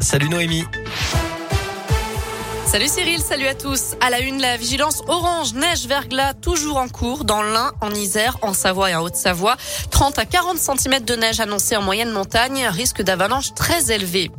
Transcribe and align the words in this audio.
Salut 0.00 0.28
Noémie. 0.28 0.64
Salut 2.66 2.88
Cyril, 2.88 3.20
salut 3.20 3.46
à 3.46 3.54
tous. 3.54 3.94
À 4.00 4.10
la 4.10 4.20
une, 4.20 4.40
la 4.40 4.56
vigilance 4.56 5.02
orange, 5.06 5.52
neige, 5.54 5.86
verglas, 5.86 6.34
toujours 6.34 6.78
en 6.78 6.88
cours 6.88 7.24
dans 7.24 7.42
l'Ain, 7.42 7.72
en 7.80 7.90
Isère, 7.94 8.38
en 8.42 8.52
Savoie 8.54 8.90
et 8.90 8.94
en 8.94 9.02
Haute-Savoie. 9.02 9.56
30 9.90 10.18
à 10.18 10.24
40 10.24 10.58
cm 10.58 11.04
de 11.04 11.14
neige 11.14 11.40
annoncés 11.40 11.76
en 11.76 11.82
moyenne 11.82 12.10
montagne, 12.10 12.66
risque 12.68 13.02
d'avalanche 13.02 13.54
très 13.54 13.92
élevé. 13.92 14.30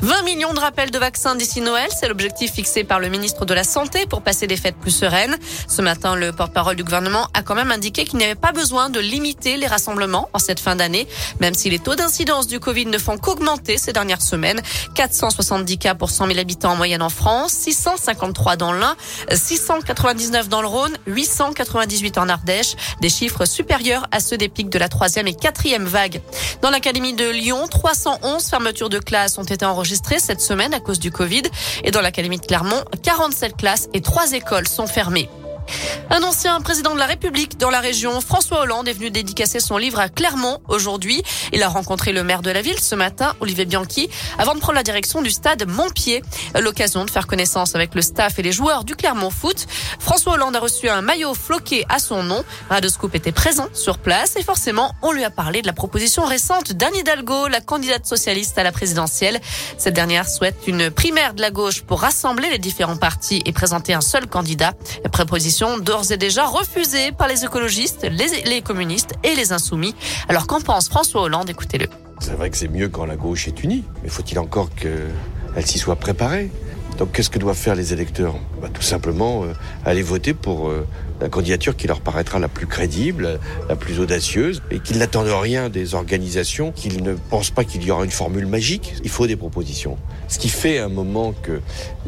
20 0.00 0.22
millions 0.22 0.52
de 0.52 0.60
rappels 0.60 0.90
de 0.90 0.98
vaccins 0.98 1.36
d'ici 1.36 1.60
Noël, 1.60 1.88
c'est 1.98 2.08
l'objectif 2.08 2.52
fixé 2.52 2.84
par 2.84 3.00
le 3.00 3.08
ministre 3.08 3.46
de 3.46 3.54
la 3.54 3.64
Santé 3.64 4.06
pour 4.06 4.20
passer 4.20 4.46
des 4.46 4.56
fêtes 4.56 4.76
plus 4.76 4.90
sereines. 4.90 5.36
Ce 5.68 5.80
matin, 5.80 6.16
le 6.16 6.32
porte-parole 6.32 6.76
du 6.76 6.84
gouvernement 6.84 7.28
a 7.34 7.42
quand 7.42 7.54
même 7.54 7.70
indiqué 7.72 8.04
qu'il 8.04 8.18
n'y 8.18 8.24
avait 8.24 8.34
pas 8.34 8.52
besoin 8.52 8.90
de 8.90 9.00
limiter 9.00 9.56
les 9.56 9.66
rassemblements 9.66 10.28
en 10.32 10.38
cette 10.38 10.60
fin 10.60 10.76
d'année, 10.76 11.06
même 11.40 11.54
si 11.54 11.70
les 11.70 11.78
taux 11.78 11.94
d'incidence 11.94 12.46
du 12.46 12.60
Covid 12.60 12.86
ne 12.86 12.98
font 12.98 13.16
qu'augmenter 13.16 13.78
ces 13.78 13.92
dernières 13.92 14.22
semaines. 14.22 14.60
470 14.94 15.78
cas 15.78 15.94
pour 15.94 16.10
100 16.10 16.26
000 16.26 16.38
habitants 16.38 16.72
en 16.72 16.76
moyenne 16.76 17.02
en 17.02 17.10
France, 17.10 17.65
653 17.72 18.56
dans 18.56 18.72
l'Ain, 18.72 18.96
699 19.32 20.48
dans 20.48 20.60
le 20.60 20.68
Rhône, 20.68 20.96
898 21.06 22.18
en 22.18 22.28
Ardèche, 22.28 22.76
des 23.00 23.08
chiffres 23.08 23.44
supérieurs 23.44 24.06
à 24.12 24.20
ceux 24.20 24.36
des 24.36 24.48
pics 24.48 24.70
de 24.70 24.78
la 24.78 24.88
troisième 24.88 25.26
et 25.26 25.34
quatrième 25.34 25.84
vague. 25.84 26.20
Dans 26.62 26.70
l'académie 26.70 27.14
de 27.14 27.28
Lyon, 27.28 27.66
311 27.68 28.44
fermetures 28.44 28.88
de 28.88 28.98
classes 28.98 29.38
ont 29.38 29.44
été 29.44 29.64
enregistrées 29.64 30.20
cette 30.20 30.40
semaine 30.40 30.74
à 30.74 30.80
cause 30.80 31.00
du 31.00 31.10
Covid. 31.10 31.42
Et 31.82 31.90
dans 31.90 32.00
l'académie 32.00 32.38
de 32.38 32.46
Clermont, 32.46 32.84
47 33.02 33.56
classes 33.56 33.88
et 33.94 34.00
3 34.00 34.32
écoles 34.32 34.68
sont 34.68 34.86
fermées. 34.86 35.28
Un 36.10 36.22
ancien 36.22 36.60
président 36.60 36.94
de 36.94 36.98
la 36.98 37.06
République 37.06 37.58
dans 37.58 37.70
la 37.70 37.80
région, 37.80 38.20
François 38.20 38.60
Hollande, 38.60 38.88
est 38.88 38.92
venu 38.92 39.10
dédicacer 39.10 39.60
son 39.60 39.76
livre 39.76 39.98
à 39.98 40.08
Clermont 40.08 40.60
aujourd'hui. 40.68 41.22
Il 41.52 41.62
a 41.62 41.68
rencontré 41.68 42.12
le 42.12 42.22
maire 42.22 42.42
de 42.42 42.50
la 42.50 42.62
ville 42.62 42.78
ce 42.78 42.94
matin, 42.94 43.34
Olivier 43.40 43.64
Bianchi, 43.64 44.08
avant 44.38 44.54
de 44.54 44.60
prendre 44.60 44.76
la 44.76 44.82
direction 44.82 45.20
du 45.20 45.30
stade 45.30 45.68
Montpied. 45.68 46.22
L'occasion 46.60 47.04
de 47.04 47.10
faire 47.10 47.26
connaissance 47.26 47.74
avec 47.74 47.94
le 47.94 48.02
staff 48.02 48.38
et 48.38 48.42
les 48.42 48.52
joueurs 48.52 48.84
du 48.84 48.94
Clermont 48.94 49.30
Foot. 49.30 49.66
François 49.98 50.34
Hollande 50.34 50.54
a 50.54 50.60
reçu 50.60 50.88
un 50.88 51.02
maillot 51.02 51.34
floqué 51.34 51.84
à 51.88 51.98
son 51.98 52.22
nom. 52.22 52.44
Radoscoop 52.70 53.14
était 53.14 53.32
présent 53.32 53.68
sur 53.74 53.98
place 53.98 54.36
et 54.36 54.42
forcément, 54.42 54.94
on 55.02 55.12
lui 55.12 55.24
a 55.24 55.30
parlé 55.30 55.62
de 55.62 55.66
la 55.66 55.72
proposition 55.72 56.24
récente 56.24 56.72
d'Anne 56.72 56.94
Hidalgo, 56.94 57.48
la 57.48 57.60
candidate 57.60 58.06
socialiste 58.06 58.56
à 58.58 58.62
la 58.62 58.72
présidentielle. 58.72 59.40
Cette 59.76 59.94
dernière 59.94 60.28
souhaite 60.28 60.66
une 60.66 60.90
primaire 60.90 61.34
de 61.34 61.40
la 61.40 61.50
gauche 61.50 61.82
pour 61.82 62.00
rassembler 62.00 62.48
les 62.50 62.58
différents 62.58 62.96
partis 62.96 63.42
et 63.44 63.52
présenter 63.52 63.92
un 63.92 64.00
seul 64.00 64.26
candidat. 64.28 64.72
Proposition 65.12 65.55
d'ores 65.78 66.12
et 66.12 66.16
déjà 66.16 66.44
refusée 66.46 67.12
par 67.12 67.28
les 67.28 67.44
écologistes, 67.44 68.06
les, 68.10 68.60
communistes 68.60 69.14
et 69.24 69.34
les 69.34 69.52
insoumis. 69.52 69.94
Alors 70.28 70.46
qu'en 70.46 70.60
pense 70.60 70.88
François 70.88 71.22
Hollande? 71.22 71.48
Écoutez-le. 71.48 71.86
C'est 72.20 72.32
vrai 72.32 72.50
que 72.50 72.56
c'est 72.56 72.68
mieux 72.68 72.88
quand 72.88 73.06
la 73.06 73.16
gauche 73.16 73.48
est 73.48 73.62
unie, 73.62 73.84
mais 74.02 74.08
faut-il 74.08 74.38
encore 74.38 74.68
qu'elle 74.74 75.66
s'y 75.66 75.78
soit 75.78 75.96
préparée? 75.96 76.50
Donc 76.98 77.12
qu'est-ce 77.12 77.30
que 77.30 77.38
doivent 77.38 77.56
faire 77.56 77.74
les 77.74 77.92
électeurs? 77.92 78.34
Bah, 78.60 78.68
Tout 78.72 78.82
simplement 78.82 79.44
euh, 79.44 79.52
aller 79.84 80.02
voter 80.02 80.34
pour 80.34 80.68
euh, 80.68 80.86
la 81.20 81.28
candidature 81.28 81.74
qui 81.76 81.86
leur 81.86 82.00
paraîtra 82.00 82.38
la 82.38 82.48
plus 82.48 82.66
crédible, 82.66 83.38
la 83.68 83.76
plus 83.76 83.98
audacieuse, 83.98 84.62
et 84.70 84.80
qu'ils 84.80 84.98
n'attendent 84.98 85.28
rien 85.28 85.70
des 85.70 85.94
organisations, 85.94 86.72
qu'ils 86.72 87.02
ne 87.02 87.14
pensent 87.14 87.50
pas 87.50 87.64
qu'il 87.64 87.82
y 87.82 87.90
aura 87.90 88.04
une 88.04 88.10
formule 88.10 88.46
magique. 88.46 88.94
Il 89.04 89.10
faut 89.10 89.26
des 89.26 89.36
propositions. 89.36 89.96
Ce 90.28 90.38
qui 90.38 90.48
fait 90.48 90.78
un 90.78 90.88
moment 90.88 91.32
que 91.32 91.60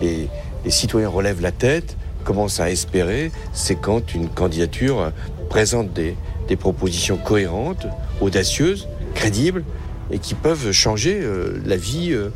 les 0.00 0.28
citoyens 0.68 1.08
relèvent 1.08 1.42
la 1.42 1.52
tête, 1.52 1.96
commencent 2.26 2.60
à 2.60 2.70
espérer, 2.70 3.30
c'est 3.54 3.76
quand 3.76 4.14
une 4.14 4.28
candidature 4.28 5.12
présente 5.48 5.92
des, 5.92 6.16
propositions 6.58 7.16
cohérentes, 7.16 7.86
audacieuses, 8.20 8.88
crédibles, 9.14 9.64
et 10.10 10.18
qui 10.18 10.34
peuvent 10.34 10.72
changer 10.72 11.18
euh, 11.22 11.60
la 11.64 11.76
vie 11.76 12.12
euh, 12.12 12.28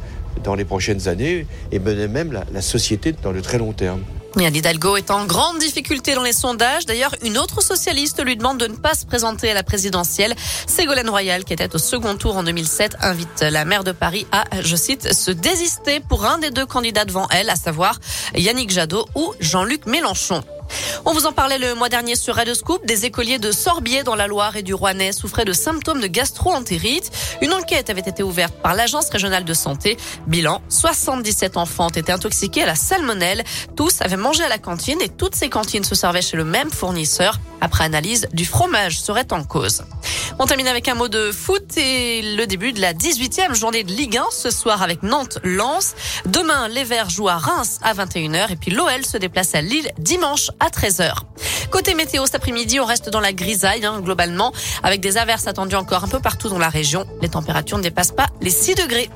dans 0.43 0.55
les 0.55 0.65
prochaines 0.65 1.09
années 1.09 1.47
et 1.71 1.79
même 1.79 2.33
la 2.53 2.63
société 2.63 3.15
dans 3.23 3.33
le 3.33 3.43
très 3.43 3.59
long 3.59 3.73
terme. 3.73 4.01
Yann 4.37 4.55
Hidalgo 4.55 4.97
est 4.97 5.11
en 5.11 5.27
grande 5.27 5.59
difficulté 5.59 6.15
dans 6.15 6.23
les 6.23 6.33
sondages. 6.33 6.87
D'ailleurs, 6.87 7.15
une 7.23 7.37
autre 7.37 7.63
socialiste 7.63 8.25
lui 8.25 8.37
demande 8.37 8.59
de 8.59 8.69
ne 8.69 8.77
pas 8.77 8.95
se 8.95 9.05
présenter 9.05 9.51
à 9.51 9.55
la 9.55 9.63
présidentielle. 9.63 10.35
Ségolène 10.67 11.11
Royal, 11.11 11.45
qui 11.45 11.53
était 11.53 11.75
au 11.75 11.79
second 11.79 12.17
tour 12.17 12.37
en 12.37 12.43
2007, 12.43 12.97
invite 13.01 13.41
la 13.43 13.65
maire 13.65 13.85
de 13.85 13.93
Paris 13.93 14.27
à, 14.31 14.45
je 14.63 14.77
cite, 14.77 15.13
se 15.13 15.31
désister 15.31 16.01
pour 16.01 16.25
un 16.25 16.39
des 16.39 16.51
deux 16.51 16.67
candidats 16.67 17.05
devant 17.05 17.29
elle, 17.31 17.51
à 17.51 17.57
savoir 17.57 17.99
Yannick 18.35 18.71
Jadot 18.71 19.07
ou 19.15 19.35
Jean-Luc 19.41 19.87
Mélenchon. 19.87 20.43
On 21.05 21.13
vous 21.13 21.27
en 21.27 21.33
parlait 21.33 21.59
le 21.59 21.75
mois 21.75 21.89
dernier 21.89 22.17
sur 22.17 22.35
Radio 22.35 22.55
Scoop. 22.55 22.85
Des 22.87 23.05
écoliers 23.05 23.39
de 23.39 23.53
Sorbier 23.53 24.03
dans 24.03 24.15
la 24.15 24.27
Loire 24.27 24.57
et 24.57 24.63
du 24.63 24.75
Rouennais 24.75 25.13
souffraient 25.13 25.45
de 25.45 25.53
symptômes 25.53 26.01
de 26.01 26.07
gastro-entérite. 26.07 27.11
Une 27.43 27.53
enquête 27.53 27.91
avait 27.91 28.01
été 28.01 28.23
ouverte 28.23 28.55
par 28.63 28.75
l'Agence 28.75 29.11
régionale 29.11 29.45
de 29.45 29.55
santé. 29.55 29.97
Bilan, 30.27 30.63
77 30.69 31.57
enfants 31.57 31.89
été 31.89 32.13
intoxiqués 32.13 32.63
à 32.63 32.67
la 32.67 32.75
salmonelle. 32.75 33.45
Tous 33.77 34.01
avaient 34.01 34.17
mangé 34.17 34.43
à 34.43 34.49
la 34.49 34.59
cantine 34.59 35.01
et 35.01 35.09
toutes 35.09 35.35
ces 35.35 35.49
cantines 35.49 35.85
se 35.85 35.95
servaient 35.95 36.23
chez 36.23 36.37
le 36.37 36.45
même 36.45 36.71
fournisseur. 36.71 37.39
Après 37.61 37.85
analyse, 37.85 38.29
du 38.33 38.45
fromage 38.45 39.01
serait 39.01 39.33
en 39.33 39.45
cause. 39.45 39.83
On 40.39 40.47
termine 40.47 40.69
avec 40.69 40.89
un 40.89 40.95
mot 40.95 41.09
de 41.09 41.33
foot 41.33 41.77
et 41.77 42.23
le 42.23 42.47
début 42.47 42.73
de 42.73 42.81
la 42.81 42.95
18e 42.95 43.55
journée 43.55 43.85
de 43.85 43.93
Ligue 43.93 44.17
1 44.17 44.25
ce 44.31 44.51
soir 44.51 44.83
avec 44.83 45.03
Nantes-Lens. 45.03 45.95
Demain, 46.27 46.69
les 46.69 46.85
Verts 46.85 47.11
jouent 47.11 47.29
à 47.29 47.37
Reims 47.37 47.79
à 47.83 47.95
21h 47.95 48.53
et 48.53 48.57
puis 48.57 48.71
l'OL 48.71 49.05
se 49.05 49.17
déplace 49.17 49.55
à 49.55 49.61
Lille 49.61 49.91
dimanche 49.99 50.51
à 50.61 50.69
13h. 50.69 51.13
Côté 51.71 51.95
météo, 51.95 52.25
cet 52.27 52.37
après-midi, 52.37 52.81
on 52.81 52.87
reste 52.87 53.11
dans 53.11 53.21
la 53.21 53.33
grisaille 53.33 53.85
hein, 53.85 54.01
globalement 54.01 54.53
avec 54.83 55.01
des 55.01 55.17
averses 55.17 55.47
attendues 55.47 55.77
encore 55.77 56.05
un 56.05 56.09
peu 56.09 56.21
partout 56.21 56.49
dans 56.49 56.59
la 56.59 56.69
région. 56.69 57.07
Les 57.23 57.29
températures 57.29 57.79
ne 57.79 57.83
dépassent 57.83 58.13
pas 58.13 58.27
les 58.41 58.51
6 58.51 58.75
degrés. 58.77 59.11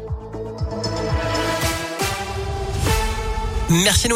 Merci 3.71 4.09